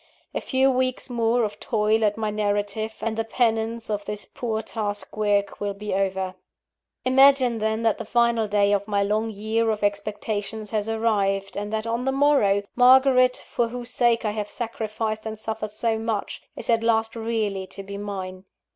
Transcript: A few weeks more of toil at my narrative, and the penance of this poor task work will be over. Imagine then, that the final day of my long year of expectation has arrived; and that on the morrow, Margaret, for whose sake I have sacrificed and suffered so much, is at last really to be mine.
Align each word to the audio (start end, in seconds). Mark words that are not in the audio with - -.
A 0.33 0.41
few 0.41 0.71
weeks 0.71 1.11
more 1.11 1.43
of 1.43 1.59
toil 1.59 2.03
at 2.03 2.17
my 2.17 2.31
narrative, 2.31 2.95
and 3.01 3.15
the 3.15 3.23
penance 3.23 3.87
of 3.87 4.03
this 4.05 4.25
poor 4.25 4.63
task 4.63 5.15
work 5.15 5.61
will 5.61 5.75
be 5.75 5.93
over. 5.93 6.33
Imagine 7.05 7.59
then, 7.59 7.83
that 7.83 7.99
the 7.99 8.03
final 8.03 8.47
day 8.47 8.73
of 8.73 8.87
my 8.87 9.03
long 9.03 9.29
year 9.29 9.69
of 9.69 9.83
expectation 9.83 10.65
has 10.65 10.89
arrived; 10.89 11.55
and 11.55 11.71
that 11.71 11.85
on 11.85 12.05
the 12.05 12.11
morrow, 12.11 12.63
Margaret, 12.75 13.45
for 13.47 13.67
whose 13.67 13.91
sake 13.91 14.25
I 14.25 14.31
have 14.31 14.49
sacrificed 14.49 15.27
and 15.27 15.37
suffered 15.37 15.71
so 15.71 15.99
much, 15.99 16.41
is 16.55 16.67
at 16.67 16.81
last 16.81 17.15
really 17.15 17.67
to 17.67 17.83
be 17.83 17.99
mine. 17.99 18.45